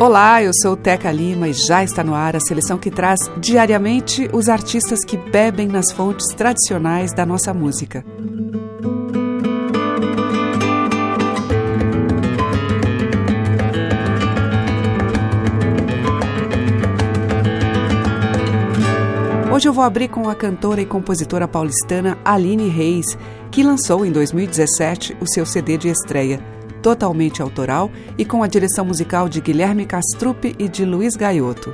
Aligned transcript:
Olá, 0.00 0.42
eu 0.42 0.50
sou 0.60 0.76
Teca 0.76 1.12
Lima 1.12 1.48
e 1.48 1.52
já 1.52 1.84
está 1.84 2.02
no 2.02 2.16
ar 2.16 2.34
a 2.34 2.40
seleção 2.40 2.76
que 2.76 2.90
traz 2.90 3.20
diariamente 3.38 4.28
os 4.32 4.48
artistas 4.48 5.04
que 5.04 5.16
bebem 5.16 5.68
nas 5.68 5.92
fontes 5.92 6.34
tradicionais 6.34 7.12
da 7.12 7.24
nossa 7.24 7.54
música. 7.54 8.04
Hoje 19.54 19.68
eu 19.68 19.72
vou 19.72 19.84
abrir 19.84 20.08
com 20.08 20.28
a 20.28 20.34
cantora 20.34 20.80
e 20.80 20.86
compositora 20.86 21.46
paulistana 21.46 22.18
Aline 22.24 22.68
Reis, 22.68 23.16
que 23.52 23.62
lançou 23.62 24.04
em 24.04 24.10
2017 24.10 25.16
o 25.20 25.26
seu 25.28 25.46
CD 25.46 25.78
de 25.78 25.88
estreia, 25.88 26.40
totalmente 26.84 27.40
autoral 27.40 27.90
e 28.18 28.26
com 28.26 28.42
a 28.42 28.46
direção 28.46 28.84
musical 28.84 29.26
de 29.26 29.40
Guilherme 29.40 29.86
Castrupe 29.86 30.54
e 30.58 30.68
de 30.68 30.84
Luiz 30.84 31.16
Gaiotto. 31.16 31.72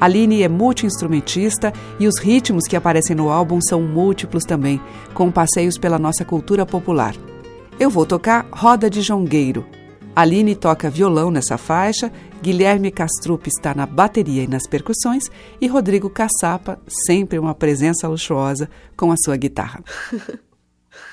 Aline 0.00 0.42
é 0.42 0.48
multi-instrumentista 0.48 1.72
e 1.98 2.06
os 2.06 2.20
ritmos 2.20 2.68
que 2.68 2.76
aparecem 2.76 3.16
no 3.16 3.28
álbum 3.28 3.60
são 3.60 3.82
múltiplos 3.82 4.44
também, 4.44 4.80
com 5.14 5.32
passeios 5.32 5.76
pela 5.76 5.98
nossa 5.98 6.24
cultura 6.24 6.64
popular. 6.64 7.16
Eu 7.78 7.90
vou 7.90 8.06
tocar 8.06 8.46
Roda 8.52 8.88
de 8.88 9.02
Jongueiro. 9.02 9.66
Aline 10.14 10.54
toca 10.54 10.88
violão 10.88 11.28
nessa 11.28 11.58
faixa, 11.58 12.12
Guilherme 12.40 12.92
Castrup 12.92 13.48
está 13.48 13.74
na 13.74 13.86
bateria 13.86 14.44
e 14.44 14.48
nas 14.48 14.68
percussões 14.68 15.24
e 15.60 15.66
Rodrigo 15.66 16.08
Caçapa, 16.08 16.78
sempre 16.86 17.36
uma 17.36 17.54
presença 17.54 18.06
luxuosa, 18.06 18.70
com 18.96 19.10
a 19.10 19.16
sua 19.16 19.36
guitarra. 19.36 19.82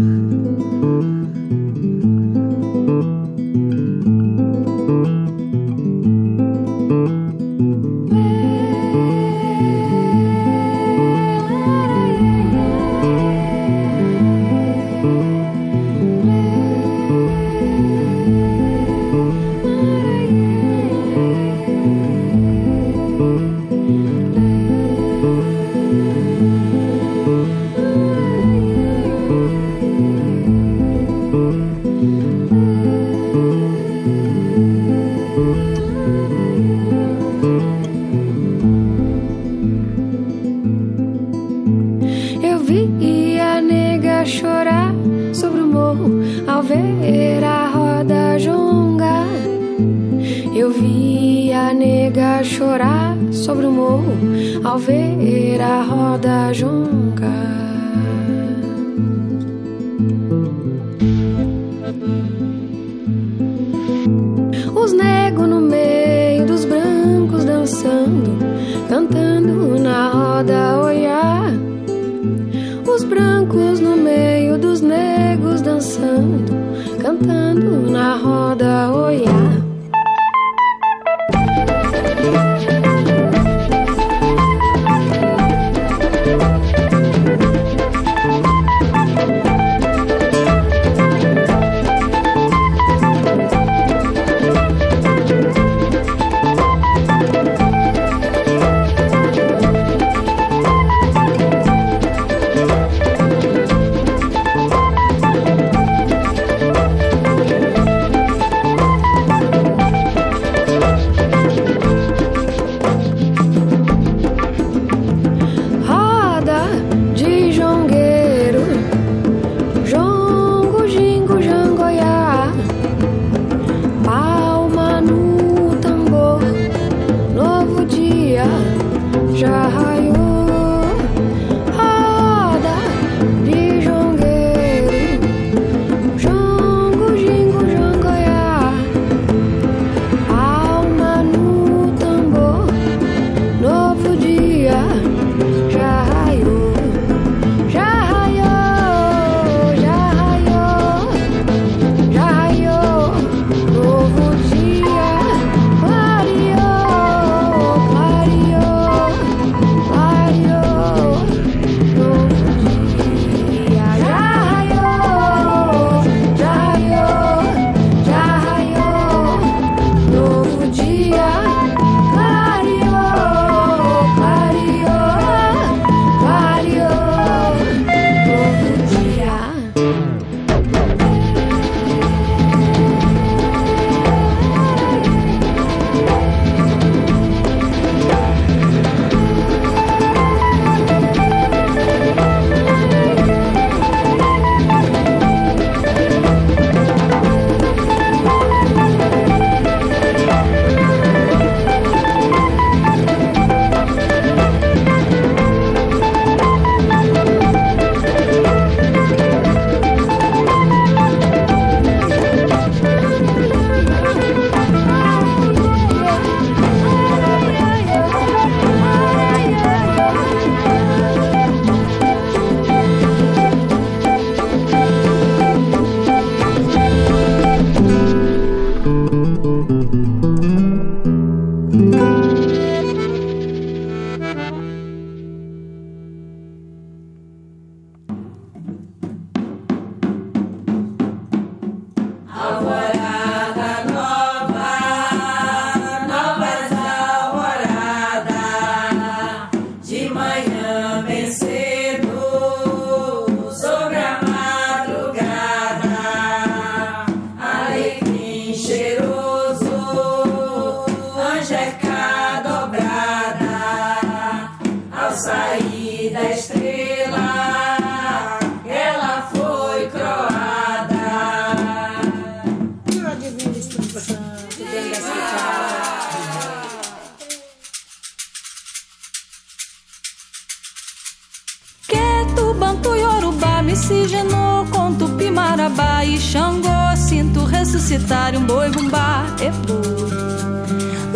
Um 288.34 288.46
boi, 288.46 288.70
bumbá, 288.70 289.26
eboi. 289.42 290.10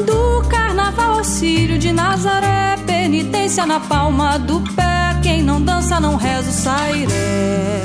Do 0.05 0.47
carnaval 0.49 1.19
ao 1.19 1.21
de 1.21 1.93
Nazaré, 1.93 2.75
penitência 2.85 3.65
na 3.65 3.79
palma 3.79 4.37
do 4.37 4.59
pé. 4.75 5.17
Quem 5.23 5.41
não 5.41 5.61
dança 5.61 5.97
não 5.99 6.17
reza 6.17 6.49
o 6.49 6.53
sairé. 6.53 7.83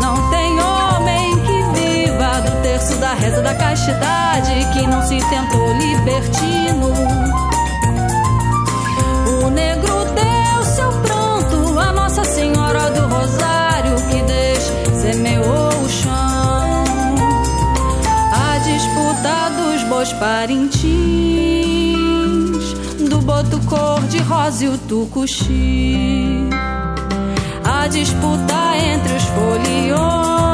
Não 0.00 0.30
tem 0.30 0.60
homem 0.60 1.36
que 1.38 1.80
viva 1.80 2.40
do 2.40 2.62
terço 2.62 2.96
da 2.96 3.14
reza 3.14 3.42
da 3.42 3.54
castidade 3.54 4.52
que 4.72 4.84
não 4.84 5.00
se 5.02 5.18
tentou 5.28 5.72
libertino. 5.78 7.43
Os 20.04 20.12
parintins, 20.12 20.84
do 23.08 23.22
boto 23.22 23.58
cor-de-rosa 23.60 24.66
e 24.66 24.68
o 24.68 24.76
tucuxi. 24.76 26.46
A 27.64 27.88
disputa 27.88 28.76
entre 28.76 29.14
os 29.14 29.24
foliões 29.24 30.53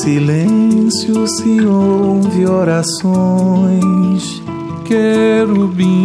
silêncio 0.00 1.26
se 1.26 1.64
ouve 1.64 2.46
orações, 2.46 4.42
querubins 4.84 5.98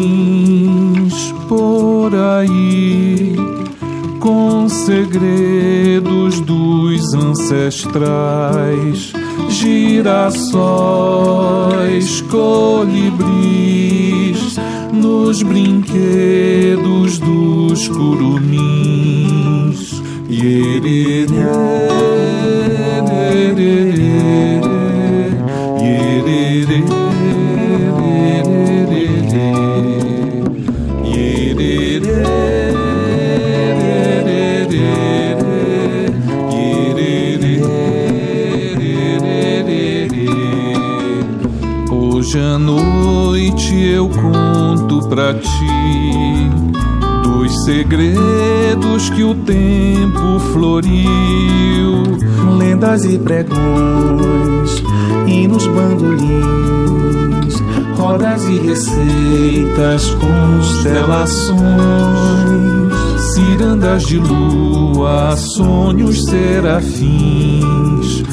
por 1.47 2.11
aí, 2.13 3.35
com 4.19 4.67
segredos 4.69 6.39
dos 6.41 7.13
ancestrais, 7.13 9.13
girassóis, 9.49 10.49
colibris, 12.21 13.29
nos 14.93 15.41
brinquedos 15.41 17.17
dos 17.17 17.87
curumins. 17.87 19.39
Hoje 41.91 42.39
à 42.39 42.59
noite 42.59 43.75
eu 43.75 44.07
conto 44.09 45.09
pra 45.09 45.33
ti 45.33 45.68
segredos 47.69 49.11
que 49.11 49.23
o 49.23 49.35
tempo 49.35 50.39
floriu, 50.51 52.01
lendas 52.57 53.05
e 53.05 53.19
pregões, 53.19 54.83
hinos 55.27 55.67
bandolins, 55.67 57.61
rodas 57.95 58.43
e 58.45 58.57
receitas, 58.57 60.09
constelações, 60.15 61.59
cirandas 63.35 64.01
de 64.07 64.17
lua, 64.17 65.37
sonhos 65.37 66.25
serafins 66.25 68.23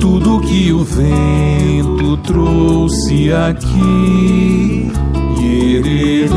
tudo 0.00 0.40
que 0.40 0.72
o 0.72 0.82
vento 0.82 2.16
trouxe 2.18 3.30
aqui. 3.30 4.90
Yerere, 5.38 6.30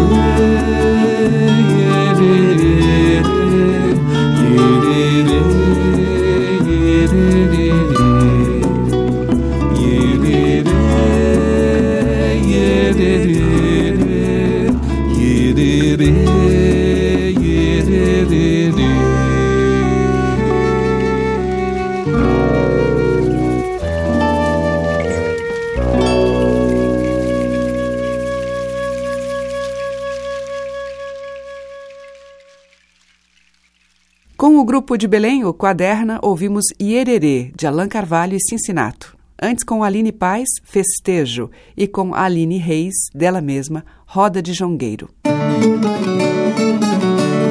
Com 34.60 34.64
o 34.64 34.66
grupo 34.66 34.98
de 34.98 35.08
Belém, 35.08 35.46
o 35.46 35.54
Quaderna, 35.54 36.20
ouvimos 36.22 36.66
Iererê, 36.82 37.50
de 37.56 37.66
Alain 37.66 37.88
Carvalho 37.88 38.36
e 38.36 38.42
Cincinato. 38.42 39.16
Antes, 39.42 39.64
com 39.64 39.86
Aline 39.86 40.12
Paz, 40.12 40.50
Festejo. 40.66 41.50
E 41.78 41.88
com 41.88 42.14
Aline 42.14 42.58
Reis, 42.58 42.94
dela 43.16 43.40
mesma, 43.40 43.86
Roda 44.06 44.42
de 44.42 44.52
Jongueiro. 44.52 45.10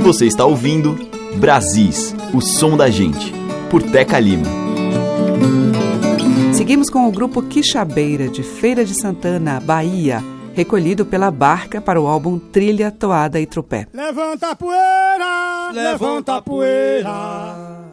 Você 0.02 0.26
está 0.26 0.44
ouvindo 0.44 0.98
Brasis, 1.36 2.14
o 2.34 2.42
som 2.42 2.76
da 2.76 2.90
gente, 2.90 3.32
por 3.70 3.82
Teca 3.82 4.20
Lima. 4.20 4.44
Seguimos 6.52 6.90
com 6.90 7.08
o 7.08 7.10
grupo 7.10 7.40
Quixabeira, 7.40 8.28
de 8.28 8.42
Feira 8.42 8.84
de 8.84 8.92
Santana, 8.92 9.60
Bahia, 9.60 10.22
recolhido 10.58 11.06
pela 11.06 11.30
Barca 11.30 11.80
para 11.80 12.00
o 12.00 12.08
álbum 12.08 12.36
Trilha, 12.36 12.90
Toada 12.90 13.38
e 13.38 13.46
Tropé. 13.46 13.86
Levanta 13.94 14.50
a 14.50 14.56
poeira, 14.56 15.70
levanta 15.72 16.34
a 16.34 16.42
poeira. 16.42 17.88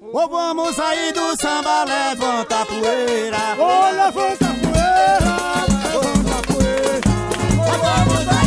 Ou 0.00 0.28
vamos 0.28 0.76
sair 0.76 1.12
do 1.12 1.36
samba, 1.42 1.82
levanta 1.82 2.62
a 2.62 2.66
poeira. 2.66 3.38
Oh, 3.58 3.90
levanta 3.90 4.46
a 4.46 4.54
poeira, 4.62 5.34
levanta 5.82 6.38
a 6.38 6.42
poeira. 6.52 7.10
Ou 7.58 7.76
vamos 7.82 8.24
sair 8.26 8.45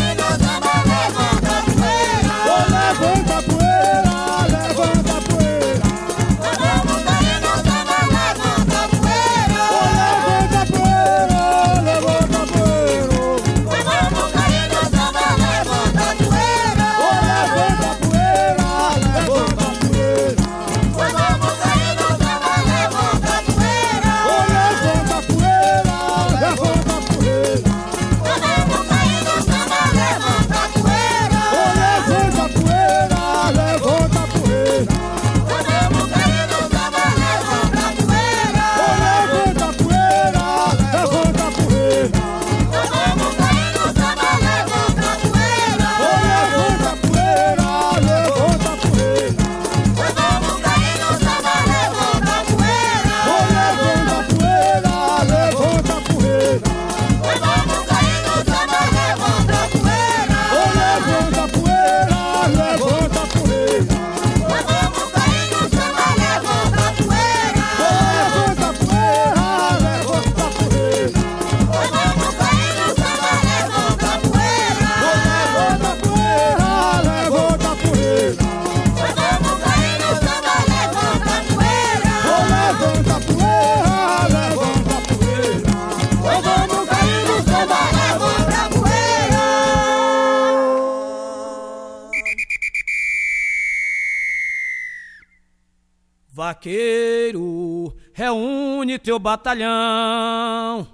teu 99.10 99.18
batalhão. 99.18 100.88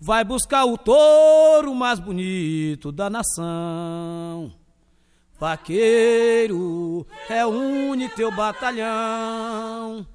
Vai 0.00 0.24
buscar 0.24 0.64
o 0.64 0.78
touro 0.78 1.74
mais 1.74 1.98
bonito 1.98 2.90
da 2.90 3.10
nação. 3.10 4.50
Vaqueiro, 5.38 7.06
reúne 7.28 8.08
teu 8.08 8.34
batalhão. 8.34 10.06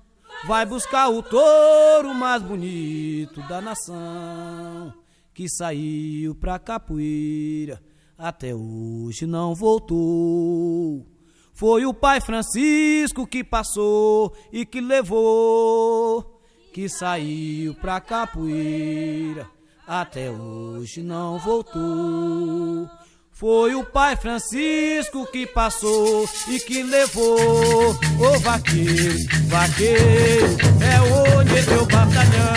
Vai 0.48 0.66
buscar 0.66 1.10
o 1.10 1.22
touro 1.22 2.16
mais 2.16 2.42
bonito 2.42 3.42
da 3.48 3.62
nação. 3.62 4.92
Que 5.32 5.48
saiu 5.48 6.34
pra 6.34 6.58
capoeira, 6.58 7.80
até 8.18 8.56
hoje 8.56 9.28
não 9.28 9.54
voltou. 9.54 11.06
Foi 11.54 11.86
o 11.86 11.94
pai 11.94 12.20
Francisco 12.20 13.28
que 13.28 13.44
passou 13.44 14.36
e 14.52 14.66
que 14.66 14.82
levou, 14.82 16.35
que 16.76 16.90
saiu 16.90 17.74
pra 17.76 18.02
capoeira, 18.02 19.48
até 19.88 20.30
hoje 20.30 21.02
não 21.02 21.40
voltou. 21.40 22.90
Foi 23.32 23.74
o 23.76 23.86
pai 23.86 24.18
Francisco 24.18 25.26
que 25.32 25.48
passou 25.48 26.28
e 26.50 26.60
que 26.60 26.84
levou. 26.84 27.98
Ô 28.20 28.40
vaqueiro, 28.42 29.18
vaqueiro, 29.48 30.58
é 30.82 31.00
onde 31.40 31.58
é 31.58 31.62
teu 31.64 31.86
batalhão. 31.86 32.54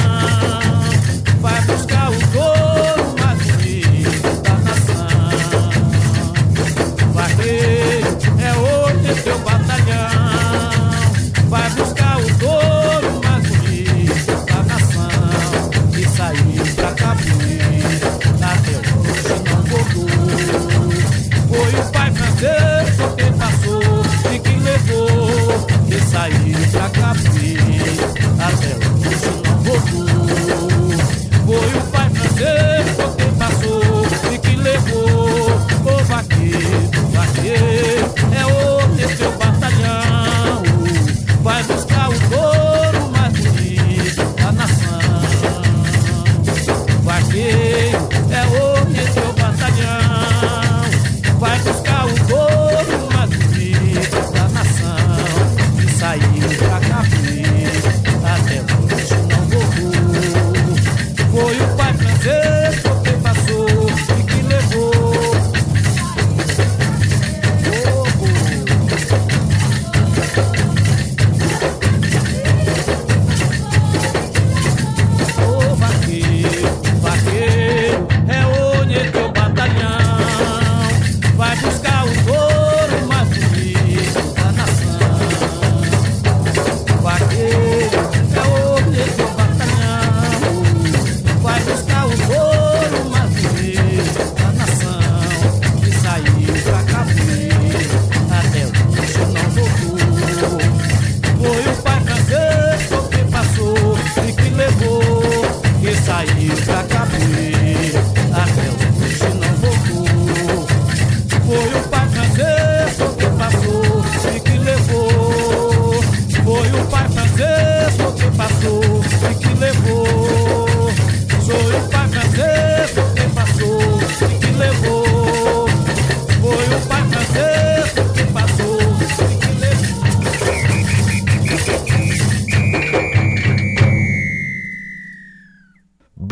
Vai 1.40 1.60
buscar 1.66 2.10
o 2.10 2.18
touro 2.32 3.14
mais 3.20 3.38
bonito 3.38 4.42
da 4.42 4.54
nação. 4.64 5.06
Vaqueiro, 7.12 8.08
é 8.42 8.52
onde 8.82 9.10
é 9.10 9.14
teu 9.22 9.38
batalhão. 9.38 10.28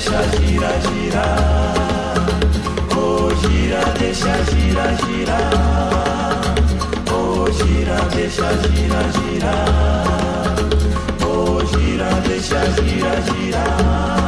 deixa 0.00 0.22
gira, 0.38 0.70
gira. 0.80 1.24
Oh, 2.96 3.28
gira, 3.42 3.80
deixa 3.98 4.32
gira, 4.50 4.96
gira. 4.96 5.38
Oh, 7.12 7.50
gira, 7.50 7.96
deixa 8.14 8.48
gira, 8.62 9.02
gira. 9.12 9.54
Oh, 11.22 11.60
gira, 11.66 12.08
deixa 12.26 12.60
gira, 12.80 13.20
gira. 13.20 14.19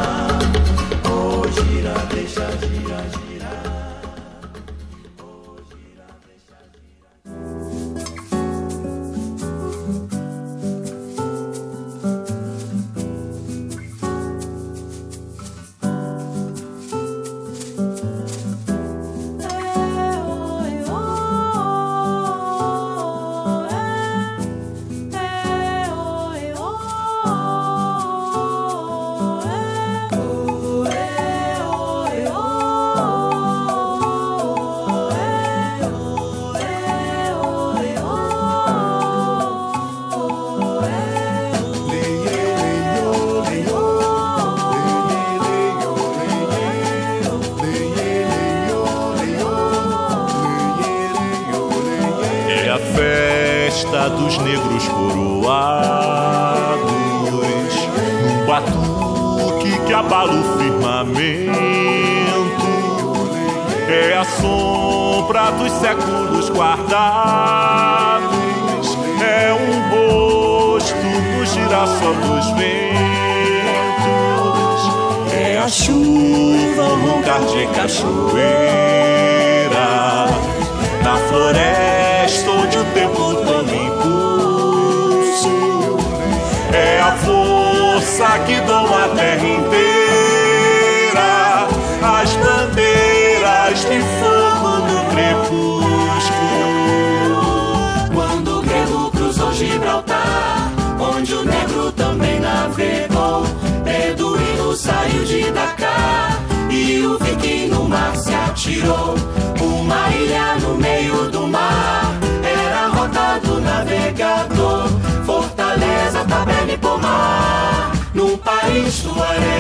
pushed 118.93 119.07
away. 119.07 119.52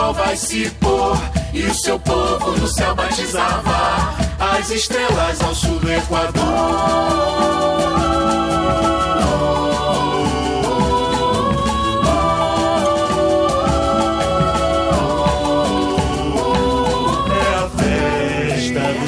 sol 0.00 0.14
vai 0.14 0.34
se 0.34 0.70
pôr 0.80 1.14
e 1.52 1.62
o 1.62 1.74
seu 1.74 1.98
povo 2.00 2.52
no 2.52 2.66
céu 2.66 2.94
batizava. 2.94 4.14
As 4.38 4.70
estrelas 4.70 5.40
ao 5.42 5.54
sul 5.54 5.78
do 5.78 5.92
Equador. 5.92 7.20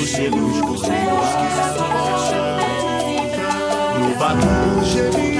Chelos, 0.04 0.58
os 0.58 0.82
meus 0.82 1.30
que 1.38 1.48
só 1.74 1.88
No 3.98 4.14
barulho 4.16 5.31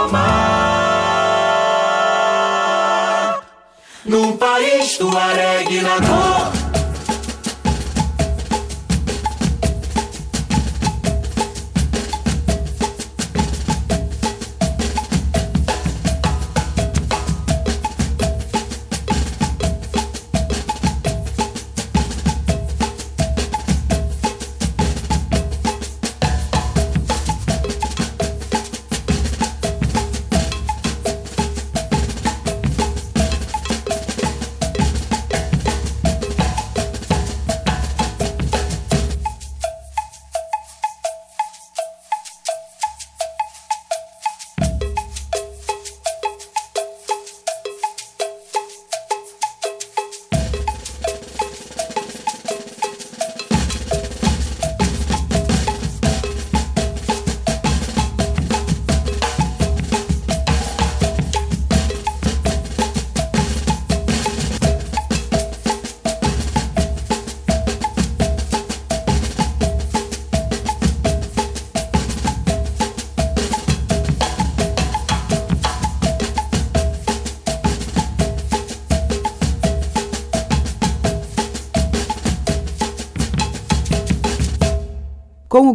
transformar 0.00 0.30
num 4.04 4.36
país 4.36 4.96
tuaregue 4.96 5.82
na 5.82 5.98
dor. 5.98 6.59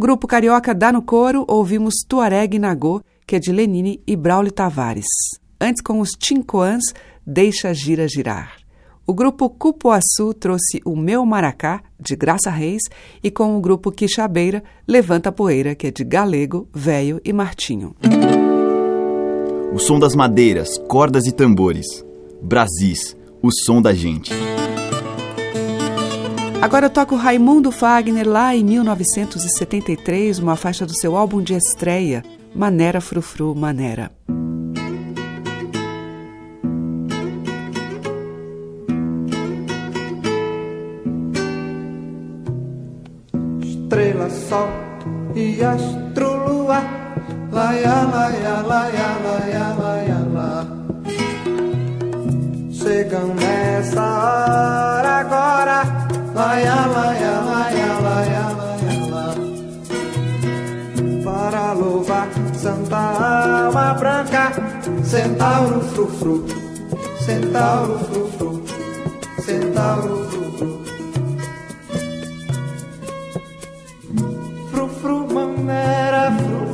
Grupo 0.05 0.27
carioca 0.27 0.71
Dá 0.71 0.91
no 0.91 1.01
Coro, 1.01 1.43
ouvimos 1.47 1.95
Tuareg 2.07 2.59
Nagô, 2.59 3.01
que 3.25 3.37
é 3.37 3.39
de 3.39 3.51
Lenine 3.51 3.99
e 4.05 4.15
Braulio 4.15 4.51
Tavares. 4.51 5.07
Antes, 5.59 5.81
com 5.81 5.99
os 5.99 6.11
Tincoãs, 6.11 6.83
Deixa 7.25 7.73
Gira 7.73 8.07
Girar. 8.07 8.51
O 9.07 9.15
grupo 9.15 9.49
Cupuaçu 9.49 10.31
trouxe 10.39 10.79
O 10.85 10.95
Meu 10.95 11.25
Maracá, 11.25 11.81
de 11.99 12.15
Graça 12.15 12.51
Reis, 12.51 12.83
e 13.23 13.31
com 13.31 13.57
o 13.57 13.59
grupo 13.59 13.91
Quixabeira, 13.91 14.63
Levanta 14.87 15.31
Poeira, 15.31 15.73
que 15.73 15.87
é 15.87 15.91
de 15.91 16.03
Galego, 16.03 16.69
Véio 16.71 17.19
e 17.25 17.33
Martinho. 17.33 17.95
O 19.73 19.79
som 19.79 19.97
das 19.97 20.13
madeiras, 20.13 20.77
cordas 20.87 21.25
e 21.25 21.31
tambores. 21.31 22.05
Brasis, 22.43 23.17
o 23.41 23.49
som 23.51 23.81
da 23.81 23.91
gente. 23.91 24.31
Agora 26.65 26.87
eu 26.87 26.89
toco 26.89 27.15
Raimundo 27.15 27.71
Fagner 27.71 28.27
lá 28.27 28.55
em 28.55 28.63
1973, 28.63 30.39
uma 30.39 30.55
faixa 30.55 30.83
do 30.83 30.95
seu 30.95 31.15
álbum 31.15 31.39
de 31.39 31.53
estreia, 31.53 32.23
Manera 32.55 32.99
Frufru 32.99 33.53
Manera. 33.53 34.11
Estrela, 43.61 44.27
sol 44.31 44.67
e 45.35 45.63
astro, 45.63 46.47
lua, 46.47 46.81
laia, 47.51 48.05
laia, 48.05 48.61
laia, 48.63 49.19
laia, 49.23 49.73
laia, 49.77 50.27
lá. 50.33 50.67
Chegam 52.71 53.35
nessa 53.35 54.01
hora 54.01 55.09
agora, 55.19 55.94
laia, 56.35 56.75
laia, 56.95 57.33
laia, 57.49 57.91
laia, 58.05 58.45
lá. 59.11 59.27
Para 61.23 61.73
louvar 61.73 62.27
Santa 62.53 62.97
Alma 62.97 63.93
Branca, 63.93 64.51
Centauro 65.03 65.81
frufru, 65.81 66.45
Centauro 67.25 67.99
frufru, 67.99 68.63
Centauro 69.45 70.15
frufru. 70.29 70.85
Frufru 74.71 75.17
maneira, 75.33 76.31
frufru 76.37 76.64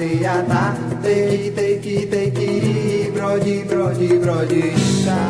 escuta 0.00 0.08
teatá 0.08 0.74
Take, 1.02 1.50
take, 1.50 2.06
take, 2.06 3.10
brode, 3.12 3.64
brode, 3.64 4.18
brode, 4.18 4.74
chá 5.04 5.20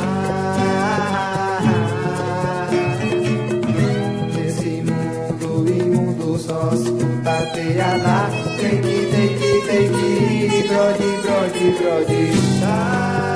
Nesse 4.34 4.82
mundo 4.82 5.70
imundo 5.70 6.38
só 6.38 6.70
escuta. 6.72 7.34
Teatá 7.54 8.30
Take, 8.60 9.06
take, 9.10 9.60
take, 9.66 10.68
brode, 10.68 11.08
brode, 11.22 11.64
brode, 11.78 12.32
chá 12.60 13.29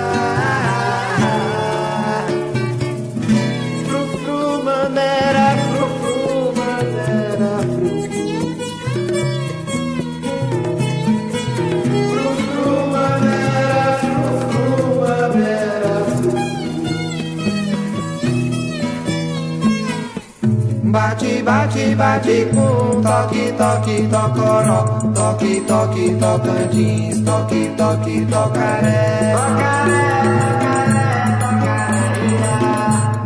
Bate, 21.45 21.95
bate, 21.95 22.47
com 22.55 23.03
toque, 23.03 23.53
toque, 23.53 24.09
tocoró. 24.09 25.13
Toque, 25.15 25.61
toque, 25.67 26.17
tocantins, 26.19 27.23
toque, 27.23 27.71
toque, 27.77 28.27
tocaré. 28.31 29.35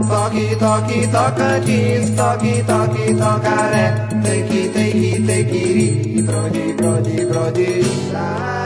Toque, 0.09 0.57
toque, 0.57 1.07
tocantins, 1.07 2.11
toque, 2.17 2.65
toque, 2.67 3.15
tocaré. 3.15 3.87
Take, 4.25 4.69
take, 4.75 5.23
take, 5.25 5.57
iri, 5.57 6.23
brode, 6.23 6.75
brode, 6.77 7.27
brode. 7.27 7.83
ah. 8.17 8.58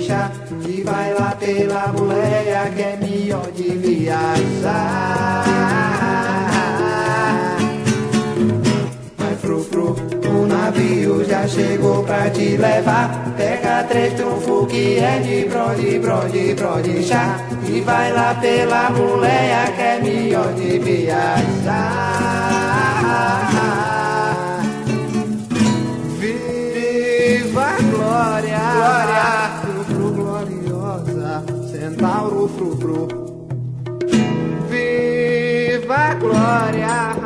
Chá 0.00 0.30
E 0.66 0.82
vai 0.82 1.14
lá 1.14 1.36
pela 1.38 1.86
boleia 1.88 2.70
que 2.74 2.82
é 2.82 2.96
melhor 3.00 3.50
de 3.52 3.70
viajar 3.70 5.44
Vai 9.18 9.34
frufru, 9.36 9.96
o 10.26 10.46
navio 10.46 11.24
já 11.24 11.46
chegou 11.46 12.02
pra 12.04 12.30
te 12.30 12.56
levar 12.56 13.34
Pega 13.36 13.84
três 13.84 14.14
trunfos 14.14 14.70
que 14.70 14.98
é 14.98 15.18
de 15.20 15.48
brode, 15.48 15.98
brode, 15.98 16.54
brode 16.54 17.02
chá 17.04 17.38
E 17.68 17.80
vai 17.80 18.12
lá 18.12 18.34
pela 18.34 18.90
boleia 18.90 19.72
que 19.76 19.82
é 19.82 20.00
melhor 20.02 20.52
de 20.54 20.78
viajar 20.78 22.39
Viva 35.90 36.14
glória, 36.20 37.18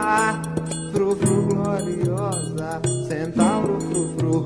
frufru 0.90 1.48
gloriosa, 1.48 2.80
centauro 3.06 3.78
frufru. 3.78 4.44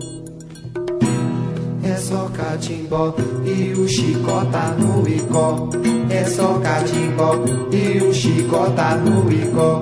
É 1.85 1.95
só 1.95 2.29
catimbó 2.37 3.15
e 3.45 3.75
o 3.75 3.87
chicó 3.87 4.45
tá 4.47 4.75
no 4.77 5.09
icó. 5.09 5.69
É 6.11 6.25
só 6.25 6.59
catimbó 6.59 7.37
e 7.71 8.03
o 8.03 8.13
chicó 8.13 8.69
tá 8.71 8.97
no 8.97 9.33
icó. 9.33 9.81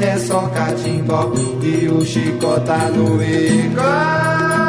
É 0.00 0.18
só 0.18 0.40
catimbó 0.48 1.32
e 1.62 1.86
o 1.86 2.04
chicó 2.04 2.58
tá 2.58 2.90
no 2.90 3.22
icó 3.22 4.65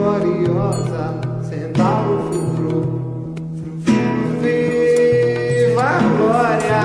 gloriosa, 0.00 1.20
centauro 1.48 2.22
frufru. 2.30 3.34
Viva 4.40 5.82
a 5.82 6.00
glória, 6.16 6.82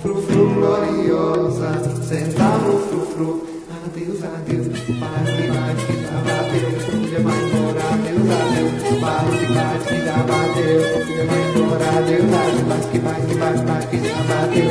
frufru 0.00 0.54
gloriosa, 0.54 1.70
centauro 2.08 2.78
frufru. 2.88 3.46
Adeus, 3.84 4.24
adeus, 4.24 4.66
paz 4.98 5.28
que 5.36 5.46
mais 5.48 5.80
que 5.84 5.94
bateu, 6.24 6.70
filha 6.80 7.20
vai 7.20 7.38
embora, 7.44 7.82
adeus, 7.92 8.28
adeus, 8.30 9.00
paz 9.00 9.28
que 9.38 9.46
mais 9.52 9.82
que 9.86 9.96
já 10.04 11.45
bateu, 11.96 12.26
vai 12.26 12.52
paz 12.68 12.86
que 12.86 12.98
mais 12.98 13.24
que 13.24 13.34
paz 13.36 13.84
que 13.86 13.96
já 13.96 14.20
bateu, 14.28 14.70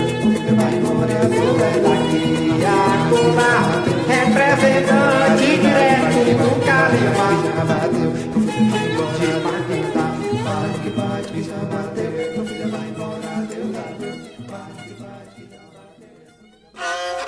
vai 0.55 0.73
embora, 0.75 1.17
adeus, 1.21 1.59
é 1.59 1.79
daqui 1.81 2.23
a 2.63 3.09
pular, 3.09 3.65
representante 4.07 5.49
direto 5.57 6.19
do 6.37 6.49
Califá, 6.65 7.27
já 7.43 7.57
bateu, 7.65 8.11
filha 9.17 9.37
vai 9.39 9.61
que 9.65 10.91
que 11.31 11.41
já 11.41 11.59
bateu, 11.65 12.45
filha 12.45 12.67
vai 12.67 12.87
embora, 12.89 13.31
que 13.49 13.59
mais 14.51 15.27
que 15.33 15.43
já 15.49 15.63
bateu. 16.75 17.24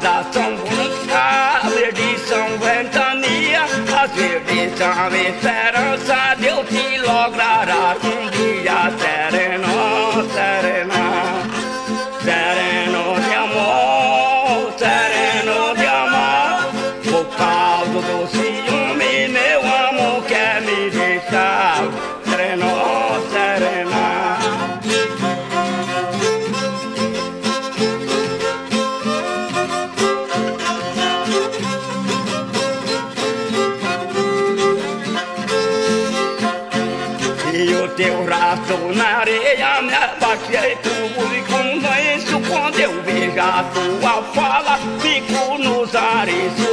glada 0.00 0.24
som 0.32 0.56
kvickar, 0.56 1.70
vi 1.76 1.92
de 1.92 2.18
som 2.18 2.58
väntar 2.58 3.14
nya, 3.14 3.62
att 3.96 4.18
vi 4.18 4.24
är 4.24 4.40
de 4.46 4.76
som 4.76 5.12
vill 5.12 5.32
färdas 5.32 5.81
bodies. 46.12 46.71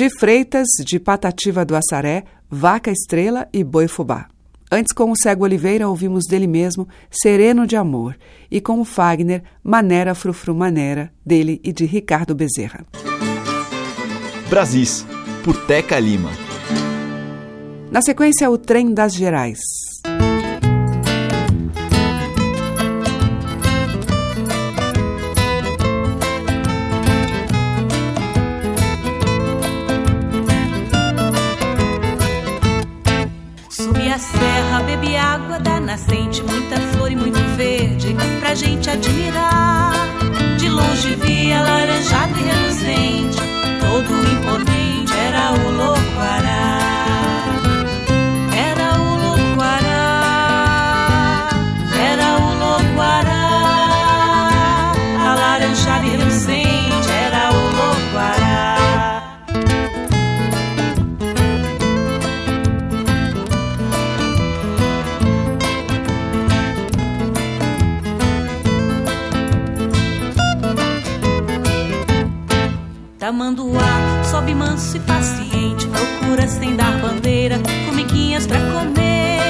De 0.00 0.08
Freitas, 0.08 0.66
de 0.82 0.98
Patativa 0.98 1.62
do 1.62 1.76
Assaré, 1.76 2.24
Vaca 2.48 2.90
Estrela 2.90 3.46
e 3.52 3.62
Boi 3.62 3.86
Fubá. 3.86 4.28
Antes, 4.72 4.94
com 4.94 5.10
o 5.10 5.14
Cego 5.14 5.44
Oliveira, 5.44 5.90
ouvimos 5.90 6.24
dele 6.24 6.46
mesmo 6.46 6.88
Sereno 7.10 7.66
de 7.66 7.76
Amor 7.76 8.16
e 8.50 8.62
com 8.62 8.80
o 8.80 8.84
Fagner, 8.86 9.42
Manera 9.62 10.14
Frufru 10.14 10.54
Manera, 10.54 11.12
dele 11.22 11.60
e 11.62 11.70
de 11.70 11.84
Ricardo 11.84 12.34
Bezerra. 12.34 12.86
Brasis, 14.48 15.04
por 15.44 15.66
Teca 15.66 15.98
Lima. 15.98 16.30
Na 17.90 18.00
sequência, 18.00 18.50
o 18.50 18.56
Trem 18.56 18.94
das 18.94 19.12
Gerais. 19.12 19.60
Nascente, 35.90 36.40
muita 36.44 36.76
flor 36.92 37.10
e 37.10 37.16
muito 37.16 37.40
verde 37.56 38.14
pra 38.38 38.54
gente 38.54 38.88
admirar. 38.88 39.92
De 40.56 40.68
longe 40.68 41.16
via 41.16 41.62
laranjada 41.62 42.32
e 42.38 42.42
reluzente, 42.44 43.38
Manso 74.54 74.96
e 74.96 75.00
paciente, 75.00 75.86
procura 75.86 76.46
sem 76.46 76.76
dar 76.76 76.98
bandeira, 77.00 77.58
formiguinhas 77.86 78.46
pra 78.46 78.58
comer. 78.58 79.40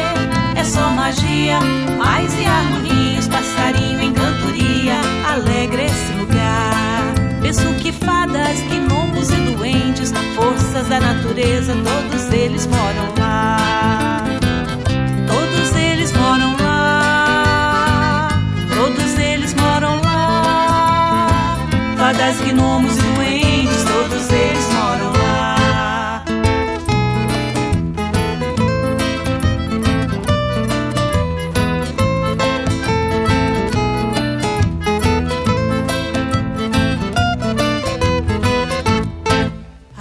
É 0.57 0.65
só 0.65 0.91
magia, 0.91 1.59
paz 1.99 2.33
e 2.39 2.45
harmonia, 2.45 3.19
os 3.19 3.27
passarinho 3.27 4.01
em 4.01 4.13
cantoria, 4.13 4.95
alegra 5.33 5.83
esse 5.83 6.13
lugar. 6.13 7.15
Penso 7.41 7.75
que 7.83 7.93
fadas, 7.93 8.61
gnomos 8.71 9.31
e 9.31 9.37
duendes, 9.37 10.13
forças 10.37 10.89
da 10.89 11.01
natureza, 11.01 11.75
todos 11.75 12.33
eles 12.33 12.67
moram 12.67 13.15
lá. 13.19 13.30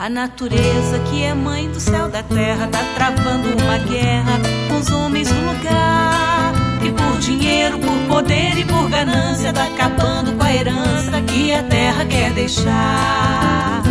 A 0.09 0.11
natureza 0.11 0.97
que 1.07 1.21
é 1.21 1.35
mãe 1.35 1.69
do 1.69 1.79
céu 1.79 2.09
da 2.09 2.23
terra 2.23 2.65
tá 2.65 2.79
travando 2.95 3.47
uma 3.63 3.77
guerra 3.77 4.39
com 4.67 4.79
os 4.79 4.89
homens 4.89 5.27
do 5.27 5.39
lugar. 5.39 6.51
Que 6.81 6.91
por 6.91 7.19
dinheiro, 7.19 7.77
por 7.77 8.15
poder 8.15 8.57
e 8.57 8.65
por 8.65 8.89
ganância 8.89 9.53
tá 9.53 9.65
acabando 9.65 10.35
com 10.35 10.43
a 10.43 10.51
herança 10.51 11.21
que 11.27 11.53
a 11.53 11.61
terra 11.61 12.05
quer 12.05 12.31
deixar. 12.31 13.83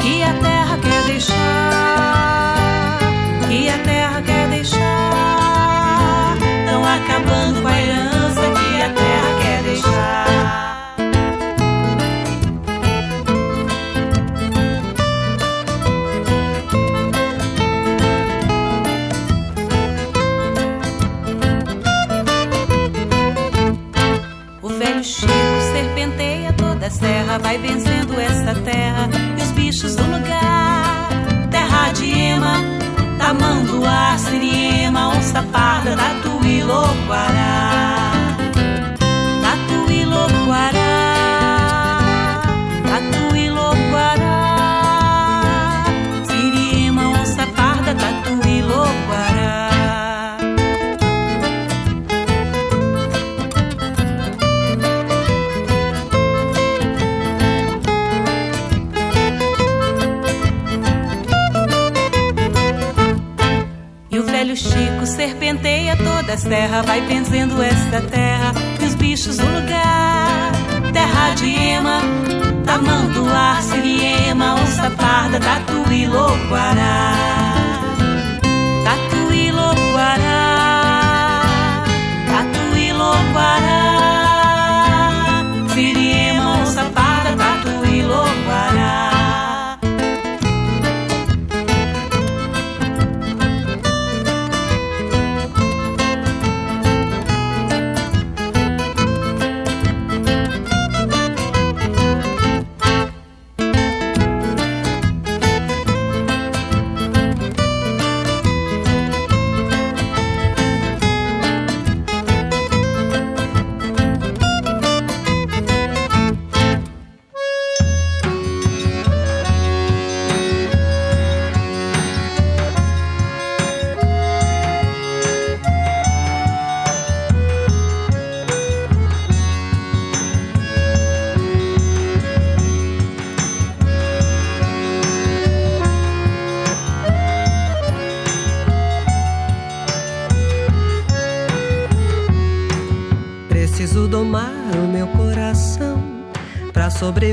Que 0.00 0.22
a 0.22 0.32
terra 0.32 0.78
quer 0.78 1.04
deixar. 1.04 1.38
Que 3.46 3.68
a 3.68 3.78
terra 3.80 4.22
quer 4.22 4.48
deixar. 4.48 6.36
Tão 6.66 6.82
acabando 6.82 7.60
com 7.60 7.68
a 7.68 7.78
herança 7.78 8.15
vai 27.38 27.58
vencendo 27.58 28.18
essa 28.18 28.54
terra 28.60 29.08
e 29.38 29.42
os 29.42 29.50
bichos 29.52 29.96
do 29.96 30.04
lugar. 30.04 31.08
Terra 31.50 31.92
de 31.92 32.10
ema, 32.10 32.54
tamanduá, 33.18 34.16
siriema, 34.18 35.08
onça 35.08 35.42
parda, 35.42 35.96
tatuí, 35.96 36.62
loquará. 36.62 38.05
Serpenteia 65.06 65.96
toda 65.96 66.34
a 66.34 66.36
serra, 66.36 66.82
vai 66.82 67.00
benzendo 67.02 67.62
esta 67.62 68.00
terra 68.02 68.52
e 68.80 68.84
os 68.84 68.94
bichos 68.94 69.36
do 69.36 69.46
lugar. 69.46 70.52
Terra 70.92 71.34
de 71.34 71.54
ema, 71.54 72.00
tamanduá, 72.64 73.60
siriema, 73.62 74.54
onça 74.54 74.90
parda, 74.90 75.38
tatuí, 75.40 76.06
loquará. 76.06 77.12
Tatuí, 78.84 79.50
loquará. 79.52 81.42
Tatuí, 82.26 82.92
loquará. 82.92 83.75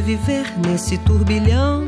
Sobreviver 0.03 0.45
nesse 0.59 0.97
turbilhão. 0.97 1.87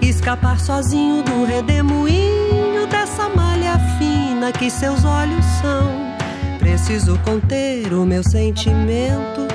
Escapar 0.00 0.58
sozinho 0.58 1.22
do 1.22 1.44
redemoinho 1.44 2.86
dessa 2.88 3.28
malha 3.28 3.78
fina 3.98 4.50
que 4.50 4.70
seus 4.70 5.04
olhos 5.04 5.44
são. 5.60 6.16
Preciso 6.58 7.18
conter 7.18 7.92
o 7.92 8.06
meu 8.06 8.22
sentimento, 8.22 9.46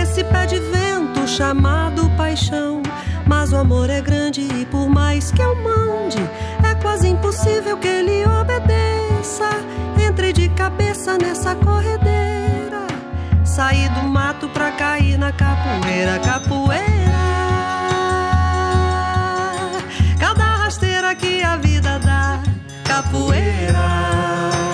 esse 0.00 0.22
pé 0.24 0.46
de 0.46 0.60
vento 0.60 1.26
chamado 1.26 2.08
paixão. 2.16 2.82
Mas 3.26 3.52
o 3.52 3.56
amor 3.56 3.90
é 3.90 4.00
grande 4.00 4.42
e 4.42 4.64
por 4.66 4.88
mais 4.88 5.32
que 5.32 5.42
eu 5.42 5.56
mande, 5.56 6.18
é 6.62 6.74
quase 6.76 7.08
impossível 7.08 7.76
que 7.76 7.88
ele 7.88 8.24
obedeça. 8.26 9.50
Entre 10.06 10.32
de 10.32 10.48
cabeça 10.50 11.18
nessa 11.18 11.54
corredeira. 11.56 12.86
Saí 13.44 13.88
do 13.88 14.02
mato 14.02 14.48
pra 14.50 14.70
cair 14.72 15.18
na 15.18 15.32
capoeira, 15.32 16.18
capoeira. 16.20 17.03
A 21.44 21.56
vida 21.56 21.98
dá, 21.98 22.42
capoeira. 22.84 24.73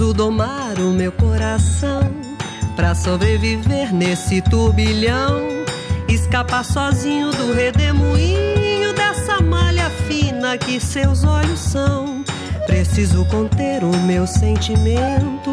Preciso 0.00 0.14
domar 0.14 0.78
o 0.78 0.92
meu 0.92 1.12
coração 1.12 2.10
pra 2.74 2.94
sobreviver 2.94 3.92
nesse 3.92 4.40
turbilhão. 4.40 5.42
Escapar 6.08 6.64
sozinho 6.64 7.30
do 7.32 7.52
redemoinho 7.52 8.94
dessa 8.94 9.42
malha 9.42 9.90
fina 10.08 10.56
que 10.56 10.80
seus 10.80 11.22
olhos 11.22 11.60
são. 11.60 12.24
Preciso 12.64 13.26
conter 13.26 13.84
o 13.84 13.94
meu 13.98 14.26
sentimento, 14.26 15.52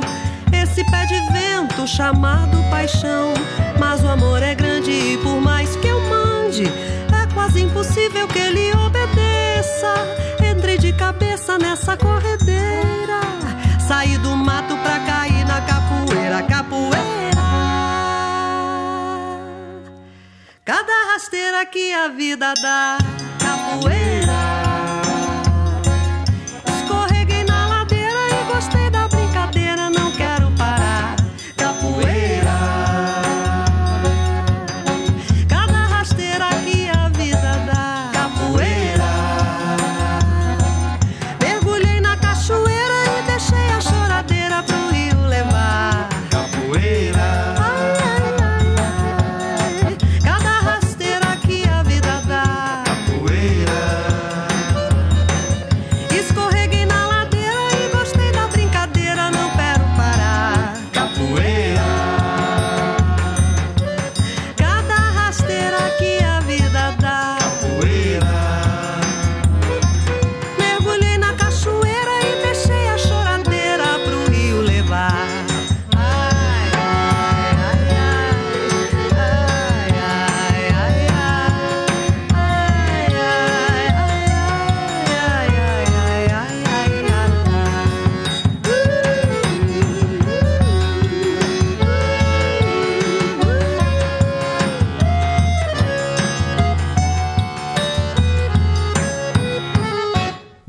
esse 0.54 0.82
pé 0.90 1.06
de 1.08 1.20
vento 1.34 1.86
chamado 1.86 2.58
paixão. 2.70 3.34
Mas 3.78 4.02
o 4.02 4.08
amor 4.08 4.42
é 4.42 4.56
grande 4.56 4.92
e 4.92 5.18
por 5.18 5.42
mais 5.42 5.76
que 5.76 5.90
eu 5.90 6.00
mande, 6.08 6.64
é 6.68 7.34
quase 7.34 7.64
impossível 7.64 8.26
que 8.30 8.40
ele 8.40 8.72
obedeça. 8.78 9.94
Entrei 10.50 10.78
de 10.78 10.94
cabeça 10.94 11.58
nessa 11.58 11.98
corredeira. 11.98 13.07
Saí 13.88 14.18
do 14.18 14.36
mato 14.36 14.76
pra 14.80 15.00
cair 15.00 15.46
na 15.46 15.62
capoeira, 15.62 16.44
capoeira. 16.44 16.98
Cada 20.66 21.14
rasteira 21.14 21.66
que 21.66 21.94
a 21.94 22.10
vida 22.10 22.54
dá, 22.62 22.98
capoeira. 23.40 24.47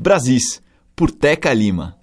Brasis, 0.09 0.59
por 0.95 1.11
Teca 1.11 1.53
Lima. 1.53 1.95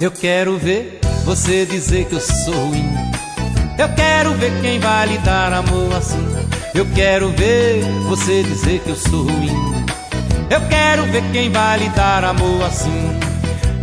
Eu 0.00 0.10
quero 0.10 0.58
ver 0.58 0.98
você 1.24 1.64
dizer 1.64 2.06
que 2.06 2.14
eu 2.16 2.20
sou 2.20 2.52
ruim. 2.52 2.90
Eu 3.78 3.94
quero 3.94 4.34
ver 4.34 4.60
quem 4.60 4.80
vai 4.80 5.06
lhe 5.06 5.18
dar 5.18 5.52
amor 5.52 5.94
assim. 5.94 6.18
Eu 6.74 6.84
quero 6.96 7.30
ver 7.30 7.80
você 8.08 8.42
dizer 8.42 8.80
que 8.80 8.90
eu 8.90 8.96
sou 8.96 9.22
ruim. 9.22 9.54
Eu 10.50 10.68
quero 10.68 11.04
ver 11.12 11.22
quem 11.30 11.48
vai 11.48 11.78
lhe 11.78 11.88
dar 11.90 12.24
amor 12.24 12.60
assim. 12.64 13.23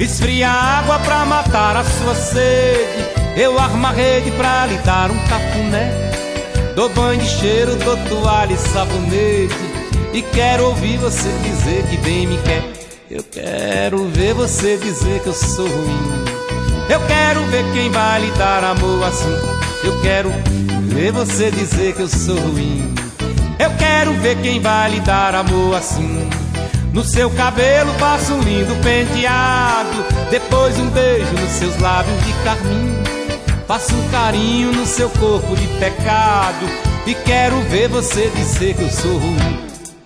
Esfria 0.01 0.49
água 0.49 0.97
pra 0.97 1.23
matar 1.25 1.77
a 1.77 1.83
sua 1.83 2.15
sede. 2.15 3.05
Eu 3.37 3.59
armo 3.59 3.85
a 3.85 3.91
rede 3.91 4.31
pra 4.31 4.65
lhe 4.65 4.75
dar 4.79 5.11
um 5.11 5.17
cafuné. 5.27 5.91
Dou 6.75 6.89
banho 6.89 7.21
de 7.21 7.29
cheiro, 7.29 7.75
dou 7.75 7.95
toalha 8.09 8.51
e 8.51 8.57
sabonete. 8.57 9.55
E 10.11 10.23
quero 10.23 10.65
ouvir 10.65 10.97
você 10.97 11.29
dizer 11.43 11.85
que 11.85 11.97
bem 11.97 12.25
me 12.25 12.39
quer. 12.39 12.63
Eu 13.11 13.23
quero 13.23 14.07
ver 14.07 14.33
você 14.33 14.75
dizer 14.75 15.21
que 15.21 15.27
eu 15.27 15.33
sou 15.33 15.67
ruim. 15.67 16.25
Eu 16.89 16.99
quero 17.01 17.45
ver 17.51 17.63
quem 17.71 17.91
vai 17.91 18.21
lhe 18.21 18.31
dar 18.31 18.63
amor 18.63 19.03
assim. 19.03 19.37
Eu 19.83 20.01
quero 20.01 20.31
ver 20.95 21.11
você 21.11 21.51
dizer 21.51 21.93
que 21.93 22.01
eu 22.01 22.09
sou 22.09 22.39
ruim. 22.39 22.91
Eu 23.59 23.69
quero 23.77 24.13
ver 24.13 24.35
quem 24.41 24.59
vai 24.59 24.89
lhe 24.89 24.99
dar 25.01 25.35
amor 25.35 25.75
assim. 25.75 26.20
No 26.93 27.05
seu 27.05 27.29
cabelo 27.29 27.93
faço 27.93 28.33
um 28.33 28.41
lindo 28.41 28.75
penteado. 28.83 30.05
Depois 30.29 30.77
um 30.77 30.89
beijo 30.89 31.31
nos 31.33 31.51
seus 31.51 31.79
lábios 31.79 32.21
de 32.25 32.33
carmim. 32.43 33.01
Faço 33.65 33.95
um 33.95 34.09
carinho 34.09 34.73
no 34.73 34.85
seu 34.85 35.09
corpo 35.11 35.55
de 35.55 35.67
pecado. 35.79 36.65
E 37.07 37.15
quero 37.15 37.61
ver 37.69 37.87
você 37.87 38.29
dizer 38.35 38.75
que 38.75 38.81
eu 38.81 38.89
sou 38.89 39.17
ruim. 39.17 39.59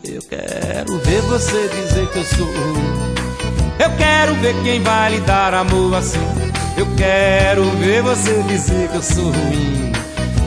Eu 0.03 0.21
quero 0.21 0.99
ver 0.99 1.21
você 1.21 1.67
dizer 1.69 2.07
que 2.09 2.19
eu 2.19 2.23
sou 2.23 2.45
ruim. 2.45 3.15
Eu 3.79 3.89
quero 3.97 4.35
ver 4.35 4.55
quem 4.63 4.81
vai 4.83 5.11
lhe 5.11 5.19
dar 5.21 5.55
amor 5.55 5.95
assim. 5.95 6.19
Eu 6.77 6.85
quero 6.95 7.63
ver 7.77 8.03
você 8.03 8.43
dizer 8.43 8.89
que 8.89 8.95
eu 8.95 9.01
sou 9.01 9.31
ruim. 9.31 9.91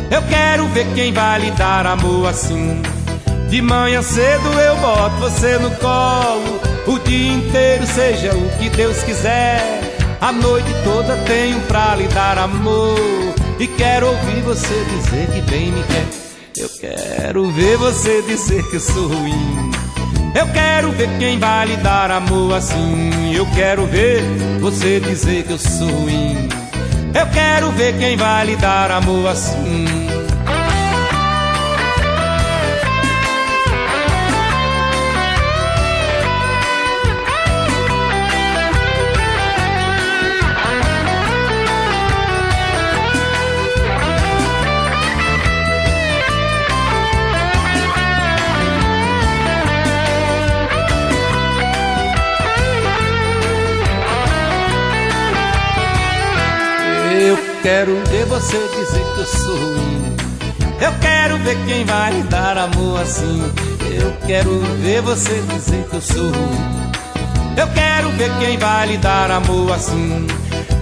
Eu 0.09 0.23
quero 0.23 0.69
ver 0.69 0.87
quem 0.95 1.13
vai 1.13 1.41
lhe 1.41 1.51
dar 1.51 1.85
amor 1.85 2.29
assim. 2.29 2.81
De 3.49 3.63
manhã 3.63 4.03
cedo 4.03 4.49
eu 4.61 4.77
boto 4.77 5.17
você 5.17 5.59
no 5.59 5.71
colo. 5.77 6.61
O 6.87 6.99
dia 6.99 7.33
inteiro, 7.33 7.87
seja 7.87 8.35
o 8.35 8.49
que 8.59 8.69
Deus 8.71 9.03
quiser. 9.03 9.81
A 10.21 10.33
noite 10.33 10.69
toda 10.85 11.17
tenho 11.27 11.59
pra 11.63 11.97
lhe 11.97 12.07
dar 12.09 12.39
amor. 12.39 12.99
E 13.59 13.67
quero 13.67 14.09
ouvir 14.09 14.43
você 14.43 14.85
dizer 14.85 15.27
que 15.33 15.41
bem 15.51 15.73
me 15.73 15.83
quer. 15.83 16.07
Eu 16.57 16.69
quero 16.81 17.51
ver 17.51 17.77
você 17.79 18.23
dizer 18.23 18.69
que 18.69 18.77
eu 18.77 18.81
sou 18.81 19.09
ruim. 19.09 19.71
Eu 20.35 20.47
quero 20.49 20.93
ver 20.93 21.09
quem 21.19 21.39
vai 21.39 21.69
lhe 21.69 21.77
dar 21.79 22.11
amor 22.11 22.55
assim. 22.55 23.35
Eu 23.35 23.47
quero 23.55 23.87
ver 23.87 24.23
você 24.61 25.01
dizer 25.01 25.45
que 25.45 25.53
eu 25.53 25.59
sou 25.59 25.89
ruim. 25.89 26.49
Eu 27.15 27.27
quero 27.33 27.71
ver 27.73 27.97
quem 27.99 28.17
vai 28.17 28.45
lhe 28.47 28.57
dar 28.57 28.91
amor 28.91 29.27
assim. 29.27 29.98
Quero 57.69 58.03
ver 58.07 58.25
você 58.25 58.57
dizer 58.57 59.05
que 59.13 59.21
eu 59.21 59.27
sou 59.27 59.55
ruim. 59.55 60.17
Eu 60.81 60.93
quero 61.03 61.37
ver 61.37 61.55
quem 61.67 61.85
vai 61.85 62.13
lhe 62.13 62.23
dar 62.23 62.57
amor 62.57 62.99
assim. 63.03 63.43
Eu 63.93 64.11
quero 64.27 64.59
ver 64.81 65.03
você 65.03 65.43
dizer 65.53 65.87
que 65.91 65.97
eu 65.97 66.01
sou 66.01 66.31
ruim. 66.31 66.93
Eu 67.59 67.69
quero 67.75 68.11
ver 68.13 68.31
quem 68.39 68.57
vai 68.57 68.87
lhe 68.87 68.97
dar 68.97 69.31
amor 69.31 69.71
assim. 69.73 70.27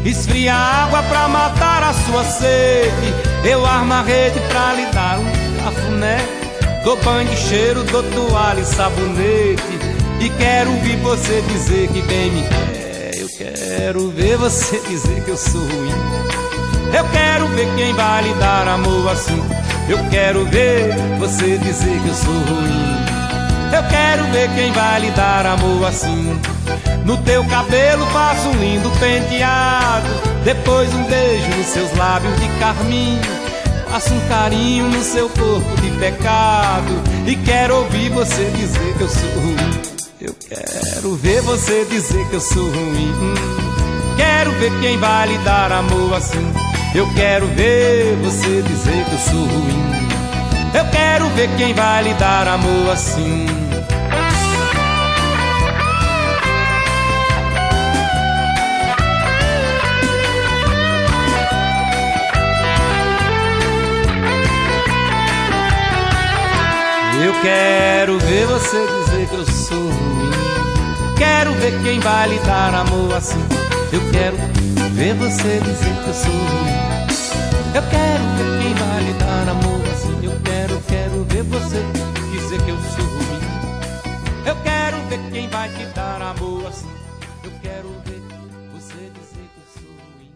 Esfria 0.04 0.54
água 0.54 1.02
pra 1.02 1.26
matar 1.26 1.82
a 1.82 1.92
sua 1.92 2.22
sede. 2.22 3.14
Eu 3.44 3.66
armo 3.66 3.92
a 3.92 4.02
rede 4.02 4.38
pra 4.48 4.74
lhe 4.74 4.86
dar 4.92 5.18
um 5.18 5.64
cafuné. 5.64 6.18
Dou 6.84 6.96
banho 6.98 7.28
de 7.28 7.36
cheiro, 7.36 7.82
dou 7.82 8.04
toalha 8.04 8.60
e 8.60 8.64
sabonete. 8.64 9.78
E 10.20 10.30
quero 10.38 10.70
ouvir 10.70 10.96
você 10.98 11.42
dizer 11.48 11.88
que 11.88 12.00
bem 12.02 12.30
me 12.30 12.42
quer. 12.42 13.10
Eu 13.18 13.28
quero 13.36 14.08
ver 14.10 14.36
você 14.36 14.78
dizer 14.88 15.24
que 15.24 15.30
eu 15.32 15.36
sou 15.36 15.62
ruim. 15.62 16.15
Eu 16.94 17.04
quero 17.10 17.48
ver 17.48 17.68
quem 17.76 17.92
vai 17.94 18.22
lhe 18.22 18.34
dar 18.34 18.68
amor 18.68 19.10
assim. 19.10 19.42
Eu 19.88 19.98
quero 20.10 20.44
ver 20.46 20.94
você 21.18 21.58
dizer 21.58 22.00
que 22.00 22.08
eu 22.08 22.14
sou 22.14 22.32
ruim. 22.32 23.06
Eu 23.72 23.82
quero 23.88 24.24
ver 24.32 24.48
quem 24.54 24.72
vai 24.72 25.00
lhe 25.00 25.10
dar 25.10 25.46
amor 25.46 25.86
assim. 25.86 26.38
No 27.04 27.16
teu 27.18 27.44
cabelo 27.44 28.06
faço 28.06 28.48
um 28.48 28.54
lindo 28.54 28.90
penteado. 28.98 30.06
Depois 30.44 30.92
um 30.94 31.04
beijo 31.04 31.48
nos 31.56 31.66
seus 31.66 31.96
lábios 31.96 32.34
de 32.40 32.48
carmim. 32.58 33.18
Faço 33.90 34.12
um 34.12 34.28
carinho 34.28 34.88
no 34.88 35.02
seu 35.02 35.28
corpo 35.28 35.80
de 35.80 35.90
pecado. 35.98 37.02
E 37.26 37.36
quero 37.36 37.76
ouvir 37.76 38.10
você 38.10 38.50
dizer 38.56 38.94
que 38.96 39.02
eu 39.02 39.08
sou 39.08 39.30
ruim. 39.40 39.96
Eu 40.20 40.34
quero 40.34 41.14
ver 41.16 41.42
você 41.42 41.84
dizer 41.84 42.26
que 42.28 42.34
eu 42.34 42.40
sou 42.40 42.68
ruim. 42.70 43.65
Quero 44.16 44.52
ver 44.52 44.72
quem 44.80 44.98
vai 44.98 45.28
lhe 45.28 45.38
dar 45.38 45.70
amor 45.72 46.14
assim. 46.14 46.52
Eu 46.94 47.06
quero 47.14 47.46
ver 47.48 48.16
você 48.22 48.62
dizer 48.62 49.04
que 49.04 49.12
eu 49.12 49.18
sou 49.18 49.44
ruim. 49.44 49.96
Eu 50.74 50.84
quero 50.90 51.28
ver 51.30 51.48
quem 51.56 51.74
vai 51.74 52.02
lhe 52.02 52.14
dar 52.14 52.48
amor 52.48 52.90
assim. 52.92 53.46
Eu 67.22 67.32
quero 67.42 68.18
ver 68.20 68.46
você 68.46 68.86
dizer 68.86 69.28
que 69.28 69.34
eu 69.34 69.46
sou 69.46 69.78
ruim. 69.78 70.30
Quero 71.16 71.52
ver 71.54 71.82
quem 71.82 71.98
vai 72.00 72.28
lhe 72.28 72.38
dar 72.40 72.74
amor 72.74 73.14
assim. 73.14 73.65
Eu 73.92 74.00
quero 74.10 74.36
ver 74.94 75.14
você 75.14 75.60
dizer 75.60 75.94
que 76.02 76.08
eu 76.08 76.14
sou 76.14 76.32
ruim. 76.32 76.86
Eu 77.74 77.82
quero 77.90 78.24
ver 78.36 78.62
quem 78.62 78.74
vai 78.74 79.02
lhe 79.04 79.12
dar 79.14 79.48
amor 79.48 79.88
assim. 79.92 80.24
Eu 80.24 80.40
quero, 80.42 80.80
quero 80.88 81.24
ver 81.24 81.42
você 81.44 81.82
dizer 82.32 82.62
que 82.64 82.70
eu 82.70 82.76
sou 82.76 83.04
ruim. 83.04 83.36
Eu 84.44 84.56
quero 84.62 84.96
ver 85.08 85.30
quem 85.32 85.48
vai 85.48 85.68
te 85.68 85.84
dar 85.94 86.20
amor 86.20 86.66
assim. 86.66 86.88
Eu 87.44 87.50
quero 87.62 87.88
ver 88.04 88.22
você 88.72 89.10
dizer 89.14 89.46
que 89.54 89.60
eu 89.60 89.66
sou 89.74 89.90
ruim. 90.18 90.30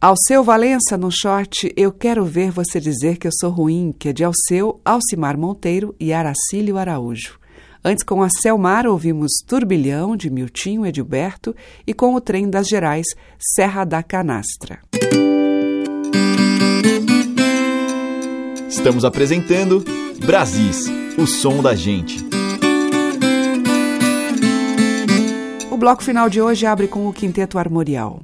Alceu 0.00 0.42
Valença 0.42 0.96
no 0.96 1.10
short 1.10 1.72
Eu 1.76 1.92
Quero 1.92 2.24
Ver 2.24 2.50
Você 2.50 2.80
Dizer 2.80 3.18
Que 3.18 3.28
Eu 3.28 3.32
Sou 3.32 3.50
Ruim, 3.50 3.94
que 3.96 4.08
é 4.08 4.12
de 4.12 4.24
Alceu, 4.24 4.80
Alcimar 4.84 5.36
Monteiro 5.36 5.94
e 6.00 6.12
Aracílio 6.12 6.76
Araújo. 6.76 7.39
Antes, 7.82 8.04
com 8.04 8.22
a 8.22 8.28
Selmar, 8.28 8.86
ouvimos 8.86 9.32
Turbilhão, 9.46 10.14
de 10.14 10.28
Miltinho 10.28 10.84
Edilberto, 10.84 11.56
e 11.86 11.94
com 11.94 12.14
o 12.14 12.20
Trem 12.20 12.48
das 12.48 12.68
Gerais, 12.68 13.06
Serra 13.38 13.86
da 13.86 14.02
Canastra. 14.02 14.80
Estamos 18.68 19.02
apresentando 19.02 19.82
Brasis, 20.24 20.86
o 21.16 21.26
som 21.26 21.62
da 21.62 21.74
gente. 21.74 22.18
O 25.70 25.76
bloco 25.78 26.02
final 26.02 26.28
de 26.28 26.42
hoje 26.42 26.66
abre 26.66 26.86
com 26.86 27.08
o 27.08 27.12
Quinteto 27.14 27.58
Armorial. 27.58 28.20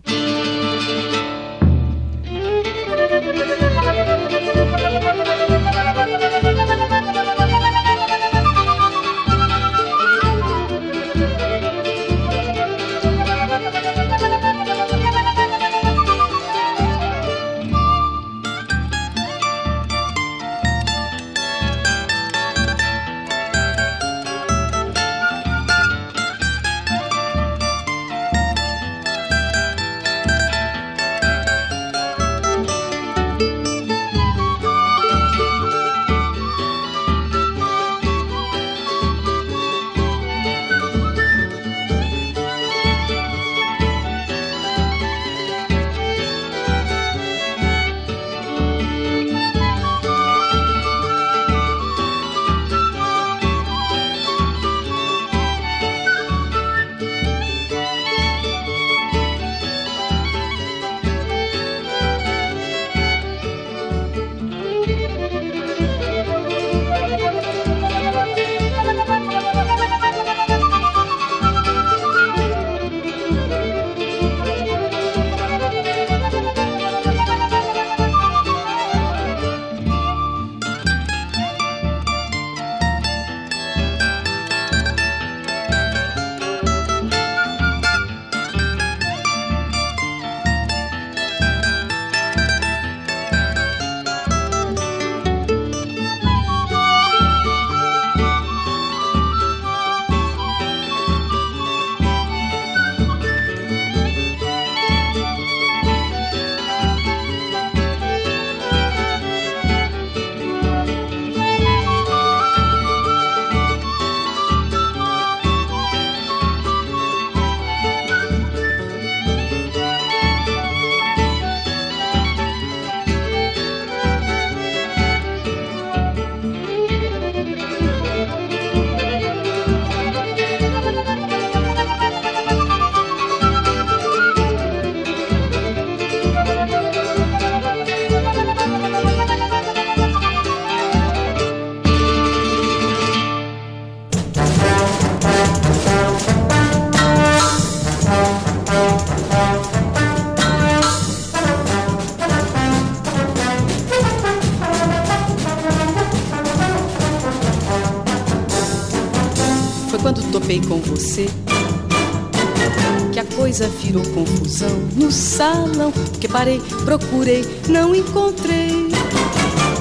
Coisa 163.57 163.69
virou 163.81 164.03
confusão 164.13 164.69
no 164.97 165.11
salão. 165.11 165.91
Que 166.21 166.29
parei, 166.29 166.61
procurei, 166.85 167.43
não 167.69 167.95
encontrei 167.95 168.87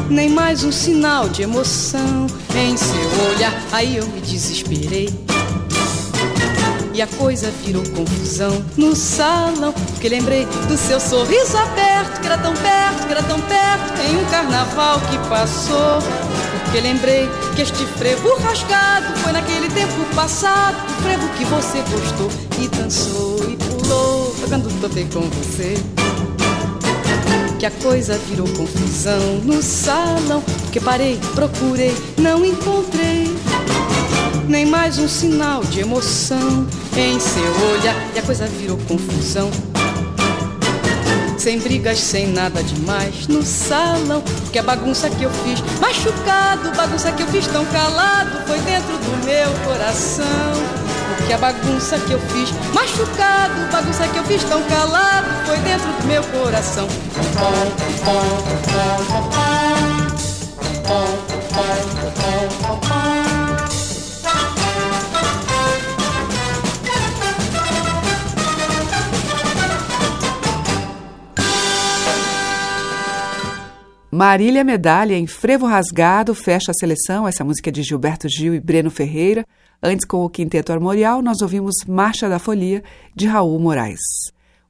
nem 0.09 0.29
mais 0.29 0.63
um 0.63 0.71
sinal 0.71 1.27
de 1.27 1.41
emoção 1.41 2.25
em 2.55 2.77
seu 2.77 3.33
olhar. 3.33 3.53
Aí 3.73 3.97
eu 3.97 4.07
me 4.07 4.21
desesperei. 4.21 5.09
E 6.93 7.01
a 7.01 7.07
coisa 7.07 7.51
virou 7.65 7.83
confusão 7.89 8.63
no 8.77 8.95
salão. 8.95 9.73
Porque 9.91 10.07
lembrei 10.07 10.45
do 10.69 10.77
seu 10.77 10.97
sorriso 10.97 11.57
aberto, 11.57 12.21
que 12.21 12.27
era 12.27 12.37
tão 12.37 12.53
perto, 12.53 13.07
que 13.07 13.11
era 13.11 13.23
tão 13.23 13.41
perto, 13.41 14.01
em 14.09 14.17
um 14.17 14.25
carnaval 14.29 15.01
que 15.01 15.17
passou. 15.27 15.99
Porque 16.63 16.79
lembrei 16.79 17.29
que 17.57 17.61
este 17.61 17.85
frevo 17.97 18.37
rasgado 18.37 19.17
foi 19.17 19.33
naquele 19.33 19.67
tempo 19.69 20.15
passado, 20.15 20.77
o 20.97 21.01
frevo 21.03 21.27
que 21.33 21.43
você 21.43 21.79
gostou 21.91 22.31
e 22.57 22.69
dançou 22.69 23.34
pulou, 24.45 24.59
tocando 24.59 24.81
topei 24.81 25.05
com 25.05 25.21
você 25.21 25.75
que 27.59 27.65
a 27.65 27.71
coisa 27.71 28.17
virou 28.17 28.47
confusão 28.49 29.39
no 29.43 29.61
salão. 29.61 30.43
Que 30.71 30.79
parei, 30.79 31.19
procurei, 31.33 31.95
não 32.17 32.45
encontrei 32.45 33.33
nem 34.47 34.65
mais 34.65 34.99
um 34.99 35.07
sinal 35.07 35.63
de 35.63 35.79
emoção 35.79 36.67
em 36.95 37.19
seu 37.19 37.69
olhar. 37.71 37.95
E 38.13 38.19
a 38.19 38.21
coisa 38.21 38.45
virou 38.45 38.77
confusão. 38.87 39.49
Sem 41.37 41.59
brigas, 41.59 41.99
sem 41.99 42.27
nada 42.27 42.61
demais 42.61 43.27
no 43.27 43.41
salão. 43.41 44.21
Que 44.51 44.59
a 44.59 44.63
bagunça 44.63 45.09
que 45.09 45.23
eu 45.23 45.31
fiz, 45.43 45.61
machucado, 45.79 46.71
bagunça 46.75 47.11
que 47.11 47.23
eu 47.23 47.27
fiz 47.27 47.47
tão 47.47 47.65
calado, 47.65 48.45
foi 48.45 48.59
dentro 48.59 48.97
do 48.97 49.25
meu 49.25 49.51
coração 49.65 50.84
que 51.27 51.33
a 51.33 51.37
bagunça 51.37 51.99
que 51.99 52.11
eu 52.11 52.19
fiz, 52.19 52.51
machucado, 52.73 53.71
bagunça 53.71 54.07
que 54.07 54.17
eu 54.17 54.23
fiz 54.25 54.43
tão 54.43 54.61
calado, 54.63 55.27
foi 55.45 55.57
dentro 55.59 55.87
do 55.87 56.07
meu 56.07 56.23
coração. 56.23 56.87
Marília 74.15 74.63
Medalha 74.63 75.17
em 75.17 75.27
Frevo 75.27 75.65
Rasgado 75.65 76.33
fecha 76.33 76.71
a 76.71 76.73
seleção. 76.73 77.27
Essa 77.27 77.43
música 77.43 77.69
é 77.69 77.71
de 77.71 77.83
Gilberto 77.83 78.29
Gil 78.29 78.55
e 78.55 78.61
Breno 78.61 78.89
Ferreira. 78.89 79.45
Antes, 79.87 80.03
com 80.03 80.25
o 80.25 80.29
Quinteto 80.31 80.73
Armorial, 80.73 81.21
nós 81.21 81.43
ouvimos 81.43 81.75
Marcha 81.87 82.27
da 82.27 82.39
Folia, 82.39 82.83
de 83.15 83.27
Raul 83.27 83.59
Moraes. 83.59 83.99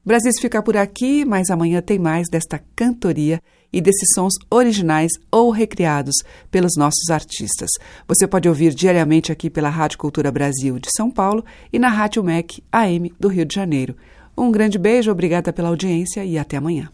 O 0.04 0.08
Brasil 0.08 0.30
fica 0.38 0.62
por 0.62 0.76
aqui, 0.76 1.24
mas 1.24 1.48
amanhã 1.48 1.80
tem 1.80 1.98
mais 1.98 2.28
desta 2.30 2.62
cantoria 2.76 3.40
e 3.72 3.80
desses 3.80 4.10
sons 4.14 4.34
originais 4.50 5.10
ou 5.32 5.50
recriados 5.50 6.16
pelos 6.50 6.72
nossos 6.76 7.08
artistas. 7.08 7.70
Você 8.06 8.26
pode 8.26 8.46
ouvir 8.46 8.74
diariamente 8.74 9.32
aqui 9.32 9.48
pela 9.48 9.70
Rádio 9.70 9.96
Cultura 9.96 10.30
Brasil 10.30 10.78
de 10.78 10.90
São 10.94 11.10
Paulo 11.10 11.42
e 11.72 11.78
na 11.78 11.88
Rádio 11.88 12.22
MEC 12.22 12.62
AM 12.70 13.10
do 13.18 13.28
Rio 13.28 13.46
de 13.46 13.54
Janeiro. 13.54 13.96
Um 14.36 14.52
grande 14.52 14.78
beijo, 14.78 15.10
obrigada 15.10 15.50
pela 15.50 15.70
audiência 15.70 16.26
e 16.26 16.36
até 16.36 16.58
amanhã. 16.58 16.90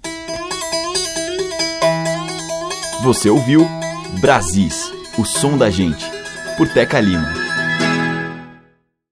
Você 3.03 3.29
ouviu 3.29 3.67
Brasis, 4.21 4.93
o 5.19 5.25
som 5.25 5.59
da 5.59 5.69
gente, 5.69 6.09
por 6.57 6.73
Teca 6.73 7.01
Lima. 7.01 7.42